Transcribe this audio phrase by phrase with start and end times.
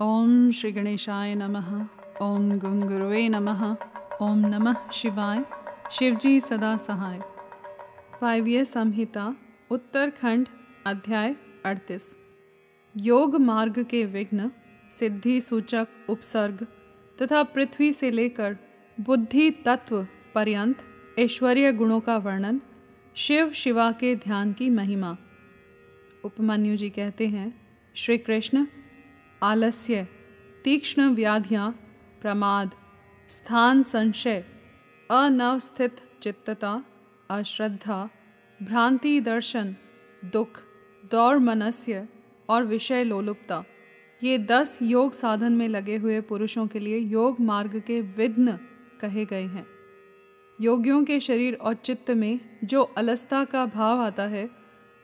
[0.00, 1.86] ओम श्री गणेशाय नमः।
[2.22, 3.76] ओम गुंगुरुवे नमः।
[4.22, 5.44] ओम नमः शिवाय।
[5.90, 7.18] शिवजी सदा सहाय।
[8.22, 9.36] वायव्य संहिता,
[9.70, 10.48] उत्तरखंड,
[10.86, 12.16] अध्याय अड़तीस।
[12.96, 14.50] योग मार्ग के विघ्न,
[14.90, 16.66] सिद्धि सूचक उपसर्ग
[17.22, 18.56] तथा पृथ्वी से लेकर
[19.00, 20.78] बुद्धि तत्व पर्यंत
[21.18, 22.60] ऐश्वर्य गुणों का वर्णन,
[23.14, 25.16] शिव शिवा के ध्यान की महिमा।
[26.24, 28.66] उपमन्यु जी कहते हैं, श्री कृष्ण
[29.42, 30.08] आलस्य,
[30.64, 31.70] तीक्ष्ण व्याधियाँ,
[32.22, 32.70] प्रमाद,
[33.28, 34.44] स्थान संशय,
[35.10, 36.84] अनवस्थित चित्तता,
[37.30, 38.08] अश्रद्धा,
[38.62, 39.76] भ्रांति दर्शन,
[40.24, 40.62] दुख,
[41.12, 42.08] दौड़ मनस्य
[42.48, 43.64] और विषय लोलुपता।
[44.22, 48.52] ये दस योग साधन में लगे हुए पुरुषों के लिए योग मार्ग के विघ्न
[49.00, 49.66] कहे गए हैं।
[50.60, 54.50] योगियों के शरीर और चित्त में जो अलसता का भाव आता है,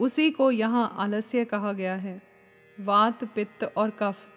[0.01, 2.23] उसी को यहाँ आलस्य कहा गया है।
[2.81, 4.29] वात, पित्त और कफ।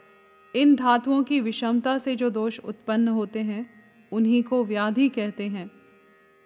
[0.55, 3.69] इन धातुओं की विषमता से जो दोष उत्पन्न होते हैं,
[4.11, 5.71] उन्हीं को व्याधि कहते हैं।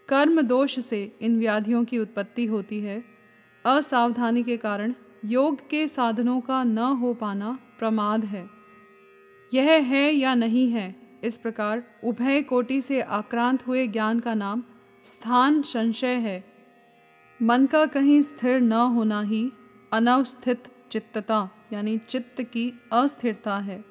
[0.10, 3.04] कर्म दोष से इन व्याधियों की उत्पत्ति होती है।
[3.66, 4.94] असावधानी के कारण
[5.26, 8.50] योग के साधनों का न हो पाना प्रमाद है।
[9.54, 14.64] यह है या नहीं है, इस प्रकार उभय कोटि से आक्रांत हुए ज्ञान का नाम
[15.04, 16.46] स्थान संशय है।
[17.42, 19.52] मन का कहीं स्थिर न होना ही
[19.94, 23.89] अनवस्थित चित्तता, यानी चित्त की अस्थिरता है।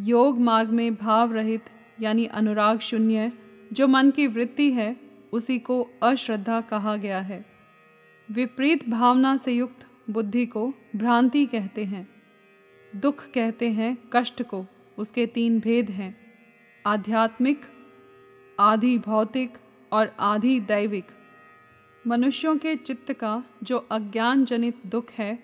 [0.00, 1.64] योग मार्ग में भाव रहित,
[2.00, 3.32] यानी अनुराग शून्य,
[3.72, 4.96] जो मन की वृत्ति है,
[5.32, 7.46] उसी को अश्रद्धा कहा गया है।
[8.30, 12.08] विपरीत भावना से युक्त बुद्धि को भ्रांति कहते हैं।
[12.96, 14.66] दुख कहते हैं कष्ट को,
[14.98, 16.16] उसके तीन भेद हैं।
[16.86, 17.60] आध्यात्मिक,
[18.60, 19.52] आधि भौतिक
[19.92, 21.04] और आधि दैविक।
[22.06, 25.38] मनुष्यों के चित्त का जो अज्ञान जनित दुख है,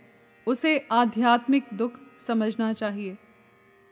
[0.46, 3.16] उसे आध्यात्मिक दुख समझना चाहिए।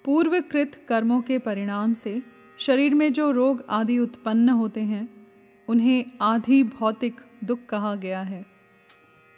[0.07, 2.23] पूर्वकृत कर्मों के परिणाम से
[2.59, 5.27] शरीर में जो रोग आदि उत्पन्न होते हैं,
[5.69, 8.47] उन्हें आधि भौतिक दुख कहा गया है।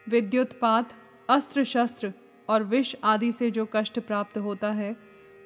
[0.09, 0.93] विद्युतपात
[1.31, 2.12] अस्त्र शस्त्र
[2.49, 4.97] और विष आदि से जो कष्ट प्राप्त होता है,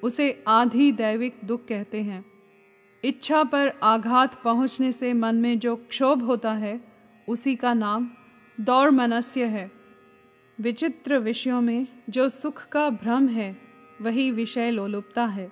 [0.03, 2.25] उसे आधि दैविक दुख कहते हैं।
[3.03, 6.81] इच्छा पर आघात पहुँचने से मन में जो क्षोभ होता है,
[7.29, 8.11] उसी का नाम
[8.59, 9.71] दौड़ मनस्य है।
[10.59, 13.62] विचित्र विषयों में जो सुख का भ्रम है
[14.03, 15.51] वही विषय लोलुपता है।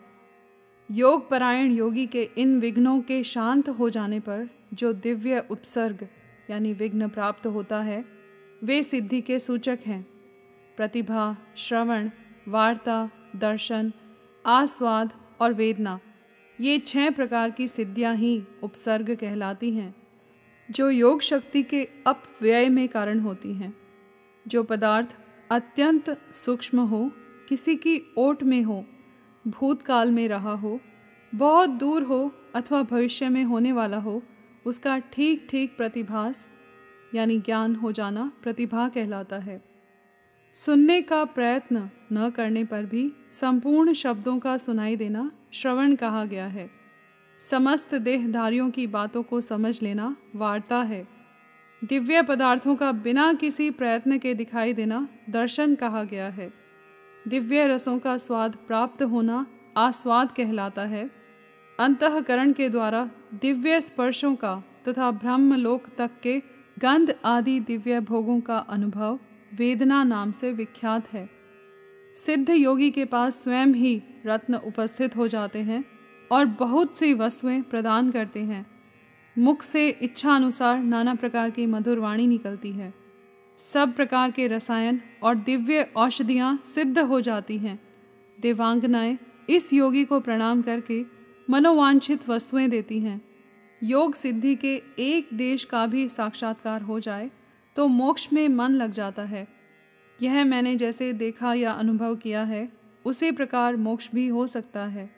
[0.91, 6.07] योग परायण योगी के इन विघ्नों के शांत हो जाने पर जो दिव्य उपसर्ग,
[6.49, 8.05] यानी विघ्न प्राप्त होता है,
[8.63, 10.05] वे सिद्धि के सूचक हैं।
[10.77, 12.09] प्रतिभा, श्रवण,
[12.47, 13.93] वार्ता, दर्शन,
[14.45, 15.99] आस्वाद और वेदना,
[16.61, 19.95] ये छह प्रकार की सिद्धियाँ ही उपसर्ग कहलाती हैं,
[20.71, 23.73] जो योग शक्ति के अपव्यय में कारण होती हैं,
[24.47, 25.17] जो पदार्थ
[25.51, 27.11] अत्यंत सूक्ष्म हो
[27.51, 28.85] किसी की ओट में हो,
[29.47, 30.79] भूतकाल में रहा हो,
[31.35, 34.23] बहुत दूर हो अथवा भविष्य में होने वाला हो,
[34.65, 36.47] उसका ठीक ठीक प्रतिभास,
[37.15, 39.61] यानी ज्ञान हो जाना प्रतिभा कहलाता है।
[40.53, 46.47] सुनने का प्रयत्न न करने पर भी संपूर्ण शब्दों का सुनाई देना श्रवण कहा गया
[46.47, 46.69] है।
[47.39, 51.07] समस्त देहधारियों की बातों को समझ लेना वार्ता है।
[51.83, 56.60] दिव्य पदार्थों का बिना किसी प्रयत्न के दिखाई देना दर्शन कहा गया है।
[57.27, 59.45] दिव्य रसों का स्वाद प्राप्त होना
[59.77, 61.09] आस्वाद कहलाता है।
[61.79, 66.39] अंतकरण के द्वारा दिव्य स्पर्शों का तथा ब्रह्मलोक तक के
[66.79, 69.19] गंध आदि दिव्य भोगों का अनुभव
[69.53, 71.29] वेदना नाम से विख्यात है।
[72.15, 75.85] सिद्ध योगी के पास स्वयं ही रत्न उपस्थित हो जाते हैं
[76.31, 78.65] और बहुत सी वस्तुएँ प्रदान करते हैं।
[79.37, 83.00] मुख से इच्छा अनुसार नाना प्रकार की मधुर वाणी निकलती है।
[83.61, 87.79] सब प्रकार के रसायन और दिव्य औषधियाँ सिद्ध हो जाती हैं।
[88.39, 89.17] देवांगनाएँ
[89.49, 91.01] इस योगी को प्रणाम करके
[91.49, 93.21] मनोवांछित वस्तुएँ देती हैं।
[93.83, 97.29] योग सिद्धि के एक देश का भी साक्षात्कार हो जाए
[97.75, 99.47] तो मोक्ष में मन लग जाता है।
[100.19, 102.71] यह मैंने जैसे देखा या अनुभव किया है,
[103.05, 105.09] उसी प्रकार मोक्ष भी हो सकता है।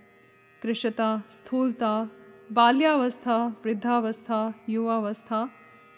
[0.62, 2.10] कृशता स्थूलता,
[2.51, 5.50] बाल्यावस्था, वृद्धावस्था, युवावस्था,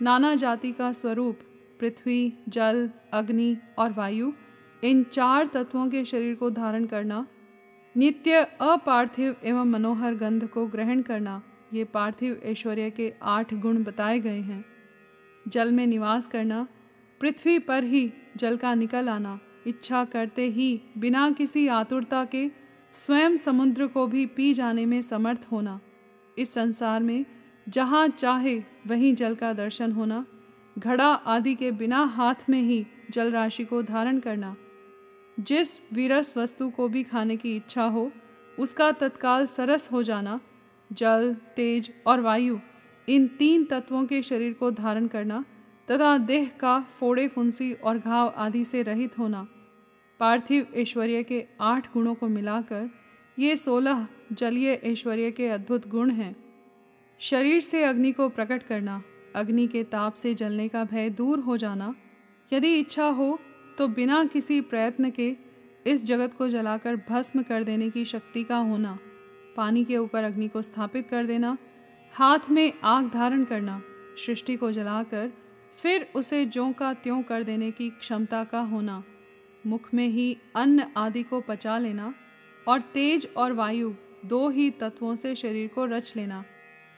[0.02, 1.40] नाना जाति का स्वरूप
[1.80, 4.32] पृथ्वी, जल, अग्नि और वायु,
[4.84, 7.28] इन चार तत्वों के शरीर को धारण करना,
[7.98, 11.42] नित्य अपार्थिव एवं मनोहर गंध को ग्रहण करना,
[11.74, 14.66] ये पार्थिव ऐश्वर्य के आठ गुण बताए गए हैं।
[15.48, 16.68] जल में निवास करना,
[17.22, 22.52] पृथ्वी पर ही जल का निकल आना, इच्छा करते ही बिना किसी आतुरता के
[22.94, 25.80] स्वयं समुद्र को भी पी जाने में समर्थ होना।
[26.38, 27.26] इस संसार में
[27.70, 30.26] जहाँ चाहे वहीं जल का दर्शन होना
[30.80, 34.56] घड़ा आदि के बिना हाथ में ही जल राशि को धारण करना।
[35.40, 38.12] जिस वीरस वस्तु को भी खाने की इच्छा हो,
[38.60, 40.40] उसका तत्काल सरस हो जाना,
[40.94, 42.60] जल, तेज और वायु,
[43.10, 45.46] इन तीन तत्वों के शरीर को धारण करना
[45.92, 49.48] तथा देह का फोड़े फुंसी और घाव आदि से रहित होना।
[50.20, 52.90] पार्थिव ऐश्वर्य के आठ गुणों को मिलाकर
[53.40, 56.36] ये सोलह जलीय ऐश्वर्य के अद्भुत गुण हैं।
[57.20, 59.04] शरीर से अग्नि को प्रकट करना
[59.36, 61.94] अग्नि के ताप से जलने का भय दूर हो जाना।
[62.52, 63.38] यदि इच्छा हो
[63.78, 65.36] तो बिना किसी प्रयत्न के
[65.86, 68.98] इस जगत को जलाकर भस्म कर देने की शक्ति का होना,
[69.58, 71.58] पानी के ऊपर अग्नि को स्थापित कर देना,
[72.14, 73.82] हाथ में आग धारण करना,
[74.18, 75.32] सृष्टि को जलाकर
[75.76, 79.04] फिर उसे ज्यों का त्यों कर देने की क्षमता का होना,
[79.68, 82.14] मुख में ही अन्न आदि को पचा लेना
[82.68, 83.94] और तेज और वायु
[84.26, 86.44] दो ही तत्वों से शरीर को रच लेना,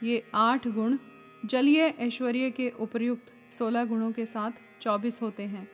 [0.04, 0.98] ये आठ गुण
[1.46, 4.52] जलीय ऐश्वर्य के उपयुक्त सोलह गुणों के साथ
[4.82, 5.68] चौबीस होते हैं।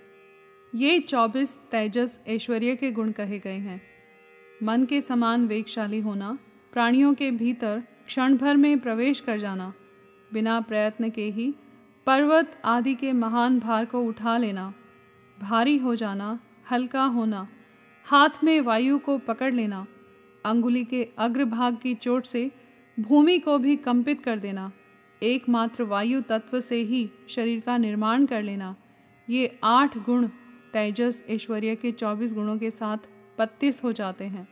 [0.75, 3.81] ये चौबीस तेजस ऐश्वर्य के गुण कहे गए हैं।
[4.63, 6.37] मन के समान वेगशाली होना,
[6.73, 9.73] प्राणियों के भीतर क्षण भर में प्रवेश कर जाना,
[10.33, 11.53] बिना प्रयत्न के ही
[12.05, 14.73] पर्वत आदि के महान भार को उठा लेना,
[15.41, 16.39] भारी हो जाना,
[16.71, 17.47] हल्का होना,
[18.05, 19.85] हाथ में वायु को पकड़ लेना,
[20.45, 22.51] अंगुली के अग्रभाग की चोट से
[22.99, 24.71] भूमि को भी कंपित कर देना
[25.23, 28.75] एकमात्र वायु तत्व से ही शरीर का निर्माण कर लेना।
[29.29, 30.27] ये आठ गुण
[30.73, 32.97] तेजस, ऐश्वर्य के चौबीस गुणों के साथ
[33.39, 34.47] बत्तीस हो जाते हैं।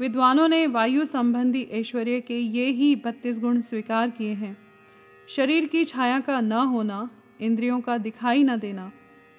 [0.00, 4.56] विद्वानों ने वायु संबंधी ऐश्वर्य के ये ही बत्तीस गुण स्वीकार किए हैं।
[5.28, 7.10] शरीर की छाया का न होना,
[7.40, 8.92] इंद्रियों का दिखाई न देना,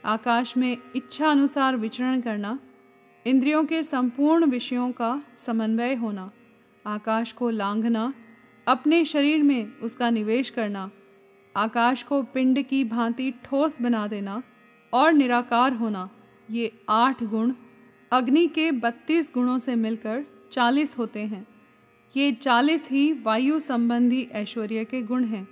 [0.06, 2.60] आकाश में इच्छा अनुसार विचरण करना,
[3.26, 6.32] इंद्रियों के संपूर्ण विषयों का समन्वय होना,
[6.86, 8.14] आकाश को लांघना
[8.68, 10.92] अपने शरीर में उसका निवेश करना,
[11.56, 14.44] आकाश को पिंड की भांति ठोस बना देना
[14.94, 16.10] और निराकार होना,
[16.52, 17.54] ये आठ गुण
[18.12, 21.48] अग्नि के बत्तीस गुणों से मिलकर चालीस होते हैं।
[22.18, 25.48] ये चालीस ही वायु संबंधी ऐश्वर्य के गुण हैं।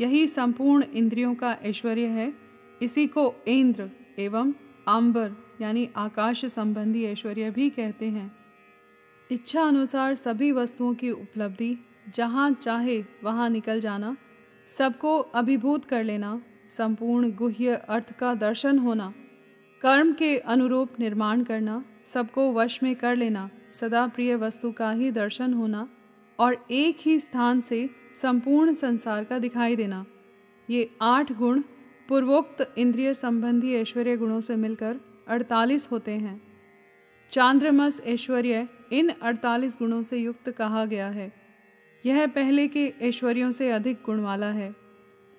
[0.00, 2.34] यही संपूर्ण इंद्रियों का ऐश्वर्य है।
[2.82, 4.52] इसी को इंद्र एवं
[4.88, 8.36] आम्बर यानी आकाश संबंधी ऐश्वर्य भी कहते हैं।
[9.30, 11.76] इच्छा अनुसार सभी वस्तुओं की उपलब्धि
[12.08, 14.16] जहाँ चाहे वहाँ निकल जाना,
[14.66, 19.14] सबको अभिभूत कर लेना, संपूर्ण गुह्य अर्थ का दर्शन होना,
[19.82, 25.10] कर्म के अनुरूप निर्माण करना, सबको वश में कर लेना, सदा प्रिय वस्तु का ही
[25.10, 25.88] दर्शन होना
[26.38, 30.06] और एक ही स्थान से संपूर्ण संसार का दिखाई देना।
[30.70, 31.62] ये आठ गुण
[32.08, 34.96] पूर्वोक्त इंद्रिय संबंधी ऐश्वर्य गुणों से मिलकर
[35.28, 36.42] अड़तालीस होते हैं।
[37.30, 41.43] चांद्रमस ऐश्वर्य इन अड़तालीस गुणों से युक्त कहा गया है।
[42.06, 44.74] यह पहले के ऐश्वर्यों से अधिक गुण वाला है।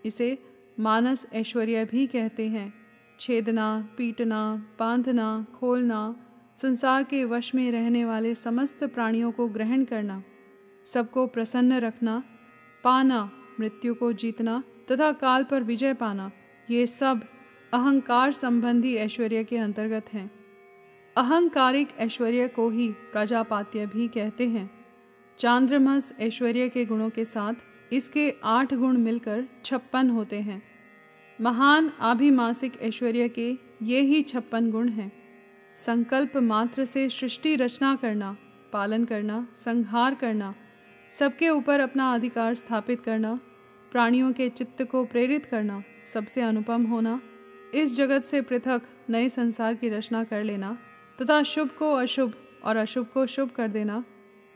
[0.05, 0.37] इसे
[0.79, 2.73] मानस ऐश्वर्य भी कहते हैं।
[3.19, 6.15] छेदना, पीटना, बांधना, खोलना,
[6.55, 10.23] संसार के वश में रहने वाले समस्त प्राणियों को ग्रहण करना,
[10.85, 12.23] सबको प्रसन्न रखना,
[12.83, 16.31] पाना, मृत्यु को जीतना तथा काल पर विजय पाना,
[16.69, 17.21] ये सब
[17.73, 20.31] अहंकार संबंधी ऐश्वर्य के अंतर्गत हैं।
[21.17, 24.74] अहंकारिक ऐश्वर्य को ही प्रजापात्य भी कहते हैं।
[25.37, 27.53] चांद्रमस ऐश्वर्य के गुणों के साथ
[27.93, 30.63] इसके आठ गुण मिलकर छप्पन होते हैं।
[31.41, 35.11] महान आभिमासिक ऐश्वर्य के ये ही छप्पन गुण हैं।
[35.75, 38.37] संकल्प मात्र से सृष्टि रचना करना,
[38.73, 40.55] पालन करना, संहार करना,
[41.09, 43.39] सबके ऊपर अपना अधिकार स्थापित करना,
[43.91, 47.21] प्राणियों के चित्त को प्रेरित करना, सबसे अनुपम होना,
[47.73, 50.77] इस जगत से पृथक नए संसार की रचना कर लेना,
[51.21, 52.33] तथा शुभ को अशुभ
[52.63, 54.03] और अशुभ को शुभ कर देना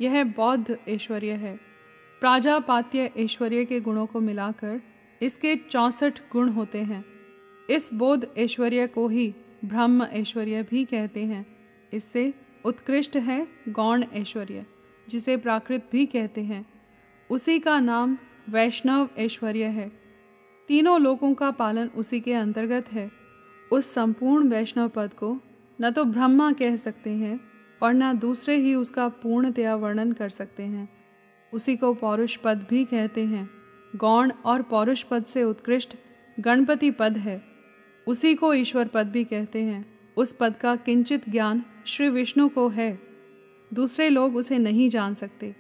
[0.02, 1.60] यह बौद्ध ऐश्वर्य है।
[2.20, 4.82] प्राजापात्य ऐश्वर्य के गुणों को मिलाकर
[5.22, 7.06] इसके चौंसठ गुण होते हैं।
[7.70, 11.46] इस बोध ऐश्वर्य को ही ब्रह्म ऐश्वर्य भी कहते हैं।
[11.94, 12.34] इससे
[12.66, 14.66] उत्कृष्ट है गौण ऐश्वर्य,
[15.10, 16.66] जिसे प्राकृत भी कहते हैं।
[17.30, 18.18] उसी का नाम
[18.50, 19.92] वैष्णव ऐश्वर्य है।
[20.68, 23.12] तीनों लोगों का पालन उसी के अंतर्गत है।
[23.72, 25.40] उस संपूर्ण वैष्णव पद को
[25.82, 27.49] न तो ब्रह्मा कह सकते हैं
[27.82, 30.90] और न दूसरे ही उसका पूर्णतया वर्णन कर सकते हैं।
[31.54, 33.50] उसी को पौरुष पद भी कहते हैं।
[33.96, 35.96] गौण और पौरुष पद से उत्कृष्ट
[36.40, 37.44] गणपति पद है।
[38.08, 42.70] उसी को ईश्वर पद भी कहते हैं। उस पद का किंचित ज्ञान श्री विष्णु को
[42.70, 43.00] है।
[43.74, 45.56] दूसरे लोग उसे नहीं जान सकते।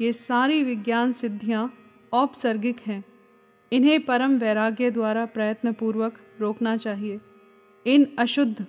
[0.00, 1.74] ये सारी विज्ञान सिद्धियाँ
[2.12, 3.04] औपसर्गिक हैं।
[3.72, 7.20] इन्हें परम वैराग्य द्वारा प्रयत्नपूर्वक रोकना चाहिए।
[7.86, 8.66] इन अशुद्ध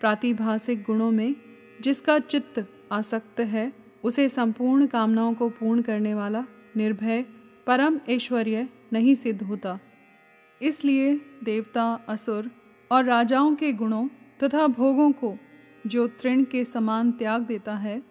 [0.00, 1.34] प्रातिभाषिक गुणों में
[1.84, 3.72] जिसका चित्त आसक्त है,
[4.04, 6.44] उसे संपूर्ण कामनाओं को पूर्ण करने वाला
[6.76, 7.24] निर्भय,
[7.66, 9.78] परम ऐश्वर्य नहीं सिद्ध होता।
[10.60, 12.50] इसलिए देवता, असुर
[12.90, 14.06] और राजाओं के गुणों
[14.42, 15.36] तथा भोगों को
[15.86, 18.02] जो तृण के समान त्याग देता है,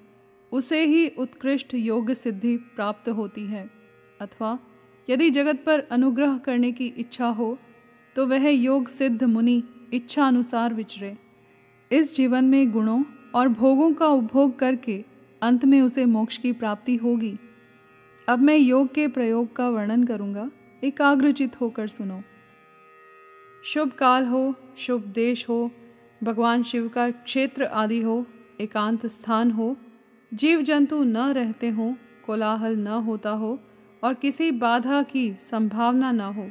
[0.52, 3.70] उसे ही उत्कृष्ट योग सिद्धि प्राप्त होती है।
[4.22, 4.58] अथवा
[5.08, 7.58] यदि जगत पर अनुग्रह करने की इच्छा हो
[8.16, 9.64] तो वह योग सिद्ध मुनि
[9.94, 11.16] इच्छा अनुसार विचरे।
[11.92, 13.04] इस जीवन में गुणों
[13.36, 15.06] और भोगों का उपभोग करके
[15.42, 17.40] अंत में उसे मोक्ष की प्राप्ति होगी।
[18.28, 20.52] अब मैं योग के प्रयोग का वर्णन करूँगा।
[20.84, 22.22] एकाग्रचित होकर सुनो।
[23.64, 25.72] शुभ काल हो, शुभ देश हो,
[26.24, 28.26] भगवान शिव का क्षेत्र आदि हो,
[28.62, 29.78] एकांत स्थान हो
[30.34, 31.94] जीव जंतु न रहते हों,
[32.26, 33.60] कोलाहल न होता हो,
[34.04, 36.50] और किसी बाधा की संभावना न हो।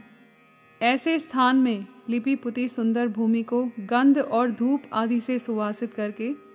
[0.83, 6.50] ऐसे स्थान में लिपिपुति सुंदर भूमि को गंध और धूप आदि से सुवासित करके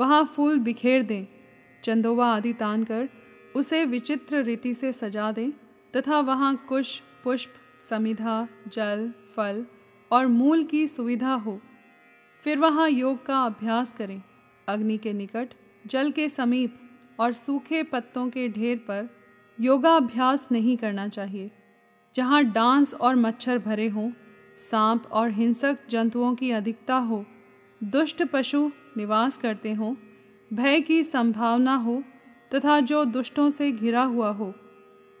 [0.00, 1.26] वहाँ फूल बिखेर दें,
[1.84, 3.08] चंदोवा आदि तान कर
[3.56, 5.50] उसे विचित्र रीति से सजा दें
[5.96, 9.64] तथा वहाँ कुश, पुष्प, समिधा, जल, फल
[10.10, 11.60] और मूल की सुविधा हो।
[12.42, 14.22] फिर वहाँ योग का अभ्यास करें।
[14.68, 15.48] अग्नि के निकट,
[15.86, 16.78] जल के समीप
[17.20, 19.08] और सूखे पत्तों के ढेर पर
[19.58, 21.50] योगाभ्यास नहीं करना चाहिए।
[22.14, 24.10] जहाँ डांस और मच्छर भरे हों,
[24.58, 27.24] सांप और हिंसक जंतुओं की अधिकता हो,
[27.84, 29.94] दुष्ट पशु निवास करते हों,
[30.50, 32.02] भय की संभावना हो
[32.54, 34.52] तथा जो दुष्टों से घिरा हुआ हो,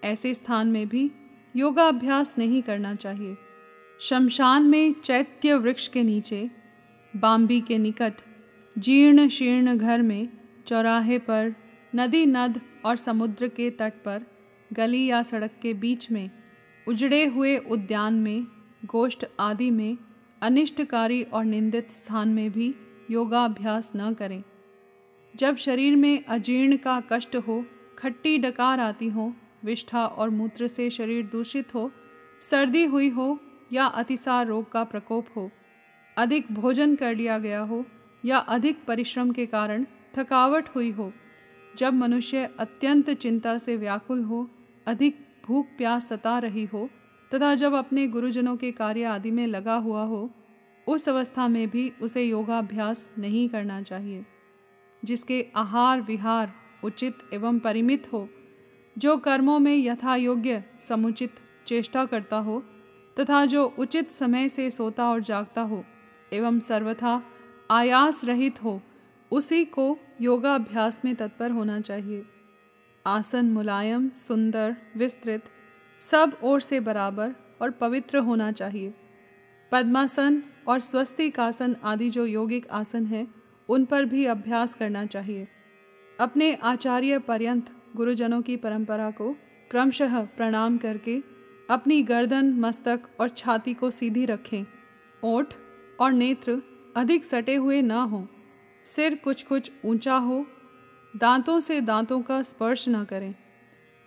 [0.04, 1.10] ऐसे स्थान में भी
[1.56, 3.36] योगाभ्यास नहीं करना चाहिए।
[4.00, 6.50] शमशान में चैत्य वृक्ष के नीचे
[7.14, 8.12] बाम्बी के निकट,
[8.78, 10.28] जीर्ण शीर्ण घर में
[10.66, 11.54] चौराहे पर,
[11.94, 14.22] नदी नद और समुद्र के तट पर,
[14.72, 16.30] गली या सड़क के बीच में,
[16.88, 18.46] उजड़े हुए उद्यान में,
[18.84, 19.96] गोष्ठ आदि में,
[20.42, 22.74] अनिष्टकारी और निंदित स्थान में भी
[23.10, 24.42] योगाभ्यास न करें।
[25.36, 27.64] जब शरीर में अजीर्ण का कष्ट हो,
[27.98, 29.32] खट्टी डकार आती हो,
[29.64, 31.90] विष्ठा और मूत्र से शरीर दूषित हो,
[32.42, 33.38] सर्दी हुई हो
[33.72, 35.50] या अतिसार रोग का प्रकोप हो,
[36.16, 37.84] अधिक भोजन कर लिया गया हो
[38.24, 41.12] या अधिक परिश्रम के कारण थकावट हुई हो,
[41.76, 44.48] जब मनुष्य अत्यंत चिंता से व्याकुल हो,
[44.86, 46.88] अधिक भूख प्यास सता रही हो
[47.34, 50.30] तथा जब अपने गुरुजनों के कार्य आदि में लगा हुआ हो
[50.86, 54.24] उस अवस्था में भी उसे योगाभ्यास नहीं करना चाहिए,
[55.02, 56.52] जिसके आहार विहार
[56.84, 58.28] उचित एवं परिमित हो।
[58.96, 61.34] जो कर्मों में यथा योग्य समुचित
[61.66, 62.62] चेष्टा करता हो
[63.16, 65.84] तथा जो उचित समय से सोता और जागता हो
[66.32, 67.22] एवं सर्वथा
[67.70, 68.80] आयास रहित हो,
[69.32, 72.24] उसी को योगाभ्यास में तत्पर होना चाहिए।
[73.06, 75.44] आसन मुलायम, सुंदर, विस्तृत,
[76.00, 78.92] सब ओर से बराबर और पवित्र होना चाहिए।
[79.72, 83.34] पद्मासन और स्वस्तिकासन आदि जो यौगिक आसन हैं,
[83.68, 85.48] उन पर भी अभ्यास करना चाहिए।
[86.20, 89.36] अपने आचार्य पर्यंत गुरुजनों की परंपरा को
[89.70, 91.22] क्रमशः प्रणाम करके
[91.70, 94.66] अपनी गर्दन, मस्तक और छाती को सीधी रखें।
[95.24, 95.54] ओठ
[96.00, 96.62] और नेत्र
[96.96, 98.26] अधिक सटे हुए न हों।
[98.84, 100.46] सिर कुछ कुछ ऊँचा हो।
[101.16, 103.34] दांतों से दांतों का स्पर्श न करें।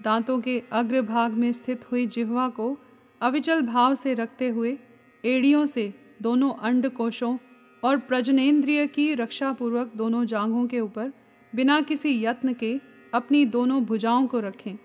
[0.01, 2.77] दांतों के अग्रभाग में स्थित हुई जिह्वा को
[3.21, 4.77] अविचल भाव से रखते हुए
[5.25, 7.37] एड़ियों से दोनों अंड कोशों
[7.83, 11.11] और प्रजनेन्द्रिय की रक्षा पूर्वक दोनों जांघों के ऊपर
[11.55, 12.79] बिना किसी यत्न के
[13.13, 14.77] अपनी दोनों भुजाओं को रखें।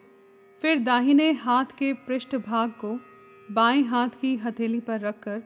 [0.62, 2.98] फिर दाहिने हाथ के पृष्ठ भाग को
[3.50, 5.42] बाएँ हाथ की हथेली पर रखकर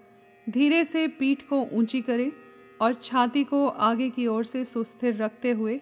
[0.51, 2.33] धीरे से पीठ को ऊँची करें
[2.81, 5.81] और छाती को आगे की ओर से सुस्थिर रखते हुए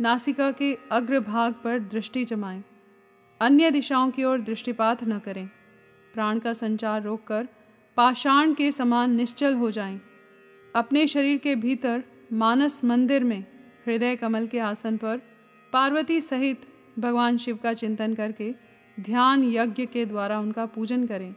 [0.00, 2.62] नासिका के अग्रभाग पर दृष्टि जमाएँ।
[3.40, 5.46] अन्य दिशाओं की ओर दृष्टिपात न करें।
[6.14, 7.48] प्राण का संचार रोककर
[7.98, 10.00] पाषाण के समान निश्चल हो जाएँ।
[10.74, 13.44] अपने शरीर के भीतर मानस मंदिर में
[13.86, 15.16] हृदय कमल के आसन पर
[15.72, 16.60] पार्वती सहित
[16.98, 18.54] भगवान शिव का चिंतन करके
[19.00, 21.34] ध्यान यज्ञ के द्वारा उनका पूजन करें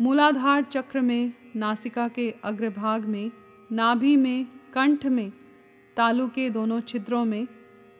[0.00, 3.30] मूलाधार चक्र में, नासिका के अग्रभाग में,
[3.72, 5.32] नाभि में, कंठ में,
[5.96, 7.46] तालु के दोनों छिद्रों में,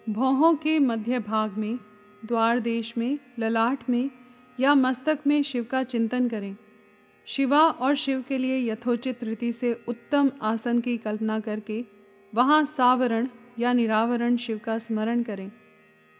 [0.08, 1.78] भौहों के मध्य भाग में
[2.24, 4.10] द्वार देश में, ललाट में
[4.60, 6.56] या मस्तक में शिव का चिंतन करें
[7.26, 11.84] शिवा और शिव के लिए यथोचित रीति से उत्तम आसन की कल्पना करके
[12.34, 13.28] वहाँ सावरण
[13.58, 15.52] या निरावरण शिव का स्मरण करें।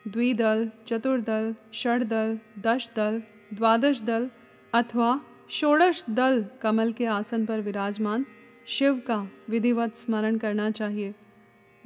[0.09, 3.23] द्विदल, चतुर्दल, षडदल दश दल
[3.55, 4.31] द्वादश दल
[4.75, 5.21] अथवा
[5.51, 8.27] षोड़श दल कमल के आसन पर विराजमान
[8.67, 11.15] शिव का विधिवत स्मरण करना चाहिए।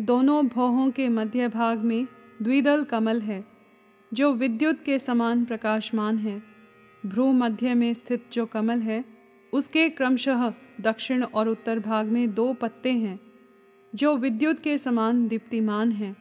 [0.00, 2.06] दोनों भौहों के मध्य भाग में
[2.42, 3.44] द्विदल कमल है,
[4.14, 6.42] जो विद्युत के समान प्रकाशमान है।
[7.06, 9.04] भ्रू मध्य में स्थित जो कमल है,
[9.52, 13.20] उसके क्रमशः दक्षिण और उत्तर भाग में दो पत्ते हैं,
[13.94, 16.16] जो विद्युत के समान दीप्तिमान हैं।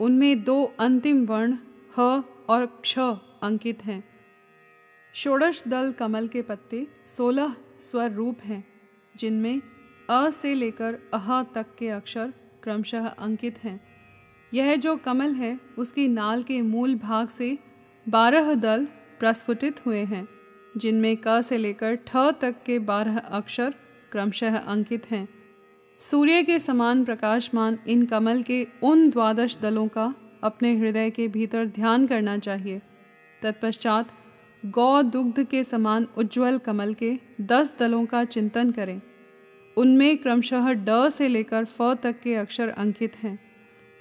[0.00, 1.56] उनमें दो अंतिम वर्ण
[1.98, 2.98] ह और क्ष
[3.42, 4.04] अंकित हैं।
[5.14, 8.64] षोडश दल कमल के पत्ते सोलह स्वर रूप हैं,
[9.16, 9.62] जिनमें
[10.10, 13.80] अ से लेकर अह तक के अक्षर क्रमशः अंकित हैं।
[14.54, 17.58] यह जो कमल है, उसकी नाल के मूल भाग से
[18.08, 18.88] बारह दल
[19.22, 20.28] प्रस्फुटित हुए हैं,
[20.76, 23.74] जिनमें क से लेकर ठ तक के बारह अक्षर
[24.12, 25.28] क्रमशः अंकित हैं।
[26.00, 31.66] सूर्य के समान प्रकाशमान इन कमल के उन द्वादश दलों का अपने हृदय के भीतर
[31.66, 32.80] ध्यान करना चाहिए।
[33.42, 34.08] तत्पश्चात
[34.66, 39.00] गौ दुग्ध के समान उज्ज्वल कमल के दस दलों का चिंतन करें।
[39.76, 43.38] उनमें क्रमशः ड से लेकर फ तक के अक्षर अंकित हैं।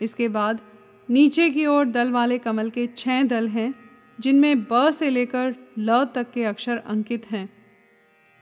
[0.01, 0.61] इसके बाद
[1.09, 3.73] नीचे की ओर दल वाले कमल के छह दल हैं
[4.21, 7.49] जिनमें ब से लेकर ल तक के अक्षर अंकित हैं।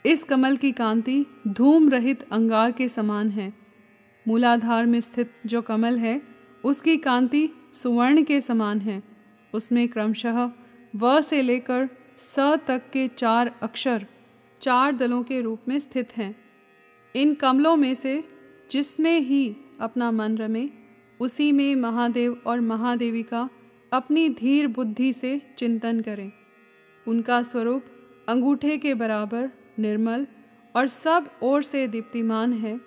[0.06, 3.54] इस कमल की कांति धूम रहित अंगार के समान है।
[4.28, 6.22] मूलाधार में स्थित जो कमल है,
[6.64, 9.04] उसकी कांति सुवर्ण के समान है।
[9.54, 10.52] उसमें क्रमशः
[10.96, 14.06] व से लेकर स तक के चार अक्षर
[14.62, 16.36] चार दलों के रूप में स्थित हैं।
[17.16, 18.24] इन कमलों में से
[18.72, 20.70] जिसमें ही अपना मन रमे,
[21.20, 23.50] उसी में महादेव और महादेवी का
[23.92, 26.32] अपनी धीर बुद्धि से चिंतन करें।
[27.06, 27.86] उनका स्वरूप
[28.30, 30.28] अंगूठे के बराबर निर्मल
[30.76, 32.80] और सब ओर से दीप्तिमान है,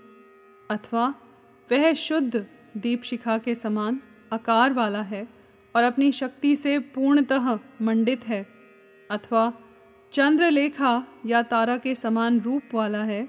[0.70, 1.14] अथवा
[1.68, 4.00] वह शुद्ध दीप शिखा के समान
[4.32, 5.26] आकार वाला है
[5.74, 8.46] और अपनी शक्ति से पूर्णतः मंडित है,
[9.10, 9.52] अथवा
[10.12, 13.28] चंद्रलेखा या तारा के समान रूप वाला है,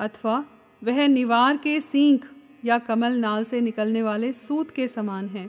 [0.00, 0.44] अथवा
[0.82, 2.28] वह निवार के सींख
[2.64, 5.48] या कमल नाल से निकलने वाले सूत के समान है।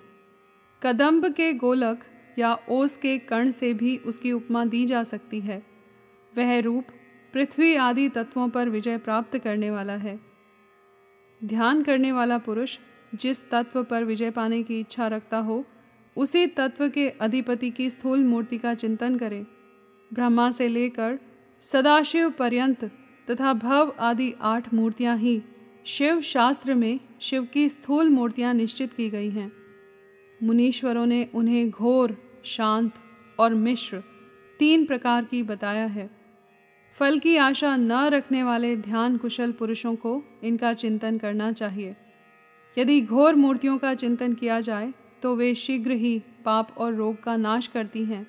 [0.86, 2.00] कदम्ब के गोलक
[2.40, 5.64] या ओस के कण से भी उसकी उपमा दी जा सकती है।
[6.38, 6.86] वह रूप
[7.34, 10.20] पृथ्वी आदि तत्वों पर विजय प्राप्त करने वाला है।
[11.44, 12.78] ध्यान करने वाला पुरुष
[13.16, 15.66] जिस तत्व पर विजय पाने की इच्छा रखता हो,
[16.18, 19.46] उसी तत्व के अधिपति की स्थूल मूर्ति का चिंतन करे।
[20.14, 21.20] ब्रह्मा से लेकर
[21.62, 22.92] सदाशिव पर्यंत
[23.32, 25.44] तथा भव आदि आठ मूर्तियाँ ही
[25.86, 29.65] शिव शास्त्र में शिव की स्थूल मूर्तियाँ निश्चित की गई हैं।
[30.44, 32.94] मुनीश्वरों ने उन्हें घोर, शांत
[33.40, 34.04] और मिश्र
[34.60, 36.10] तीन प्रकार की बताया है।
[36.94, 41.96] फल की आशा न रखने वाले ध्यान कुशल पुरुषों को इनका चिंतन करना चाहिए।
[42.78, 47.36] यदि घोर मूर्तियों का चिंतन किया जाए तो वे शीघ्र ही पाप और रोग का
[47.38, 48.26] नाश करती हैं।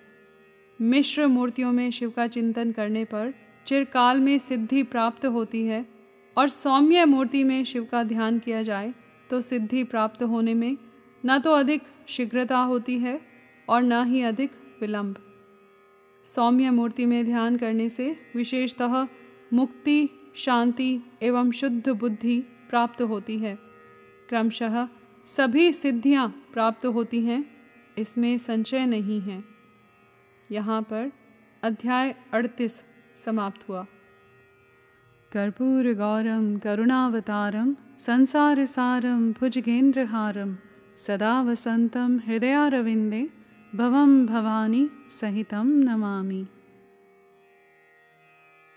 [0.81, 3.33] मिश्र मूर्तियों में शिव का चिंतन करने पर
[3.67, 5.85] चिरकाल में सिद्धि प्राप्त होती है
[6.37, 8.93] और सौम्य मूर्ति में शिव का ध्यान किया जाए
[9.31, 10.77] तो सिद्धि प्राप्त होने में
[11.27, 13.21] न तो अधिक शीघ्रता होती है
[13.69, 15.17] और न ही अधिक विलंब।
[16.27, 19.09] सौम्य मूर्ति में ध्यान करने से विशेषतः
[19.53, 23.59] मुक्ति, शांति एवं शुद्ध बुद्धि प्राप्त होती है।
[24.29, 24.89] क्रमशः
[25.27, 27.45] सभी सिद्धियाँ प्राप्त होती हैं,
[27.99, 29.45] इसमें संचय नहीं है।
[30.51, 31.13] यहाँ पर
[31.63, 32.83] अध्याय अड़तीस
[33.17, 33.87] समाप्त हुआ।
[35.33, 40.55] कर्पूरगौरं करुणावतारं, संसारसारं भुजगेन्द्रहारं
[41.05, 43.23] सदा वसन्तं हृदयारविन्दे
[43.73, 44.83] भवं भवानी
[45.21, 46.43] सहितं नमामि